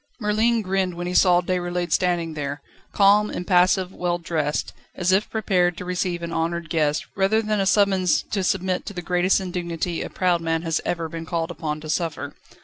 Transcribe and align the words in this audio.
Merlin 0.19 0.63
grinned 0.63 0.95
when 0.95 1.05
he 1.05 1.13
saw 1.13 1.41
Déroulède 1.41 1.91
standing 1.91 2.33
there, 2.33 2.63
calm, 2.91 3.29
impassive, 3.29 3.93
well 3.93 4.17
dressed, 4.17 4.73
as 4.95 5.11
if 5.11 5.29
prepared 5.29 5.77
to 5.77 5.85
receive 5.85 6.23
an 6.23 6.33
honoured 6.33 6.71
guest, 6.71 7.05
rather 7.15 7.39
than 7.39 7.59
a 7.59 7.67
summons 7.67 8.23
to 8.31 8.43
submit 8.43 8.87
to 8.87 8.93
the 8.93 9.03
greatest 9.03 9.39
indignity 9.39 10.01
a 10.01 10.09
proud 10.09 10.41
man 10.41 10.63
has 10.63 10.81
ever 10.85 11.07
been 11.07 11.27
called 11.27 11.51
upon 11.51 11.79
to 11.81 11.87
suffer. 11.87 12.33